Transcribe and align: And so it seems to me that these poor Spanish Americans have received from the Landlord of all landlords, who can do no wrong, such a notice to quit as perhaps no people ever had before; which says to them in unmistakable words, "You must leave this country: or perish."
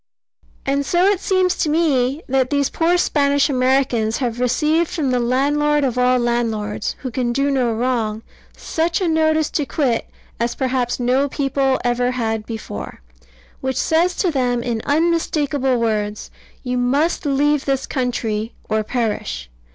And 0.65 0.83
so 0.83 1.05
it 1.05 1.19
seems 1.19 1.53
to 1.57 1.69
me 1.69 2.23
that 2.27 2.49
these 2.49 2.71
poor 2.71 2.97
Spanish 2.97 3.49
Americans 3.51 4.17
have 4.17 4.39
received 4.39 4.89
from 4.89 5.11
the 5.11 5.19
Landlord 5.19 5.83
of 5.83 5.95
all 5.95 6.17
landlords, 6.17 6.95
who 7.03 7.11
can 7.11 7.31
do 7.31 7.51
no 7.51 7.71
wrong, 7.71 8.23
such 8.57 8.99
a 8.99 9.07
notice 9.07 9.51
to 9.51 9.65
quit 9.67 10.09
as 10.39 10.55
perhaps 10.55 10.99
no 10.99 11.29
people 11.29 11.79
ever 11.85 12.09
had 12.09 12.47
before; 12.47 12.99
which 13.59 13.77
says 13.77 14.15
to 14.15 14.31
them 14.31 14.63
in 14.63 14.81
unmistakable 14.87 15.79
words, 15.79 16.31
"You 16.63 16.79
must 16.79 17.23
leave 17.27 17.65
this 17.65 17.85
country: 17.85 18.55
or 18.67 18.83
perish." 18.83 19.51